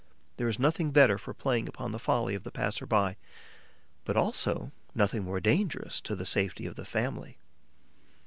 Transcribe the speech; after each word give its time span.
There 0.37 0.47
is 0.47 0.57
nothing 0.57 0.89
better 0.89 1.19
for 1.19 1.31
playing 1.31 1.69
upon 1.69 1.91
the 1.91 1.99
folly 1.99 2.33
of 2.33 2.43
the 2.43 2.49
passer 2.49 2.87
by, 2.87 3.17
but 4.03 4.17
also 4.17 4.71
nothing 4.95 5.21
more 5.23 5.39
dangerous 5.39 6.01
to 6.01 6.15
the 6.15 6.25
safety 6.25 6.65
of 6.65 6.73
the 6.73 6.85
family. 6.85 7.37